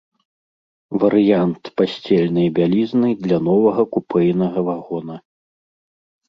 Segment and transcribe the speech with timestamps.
[1.01, 5.15] Варыянт пасцельнай бялізны для новага купэйнага вагона.